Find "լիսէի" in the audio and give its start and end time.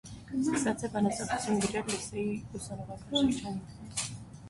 1.93-2.25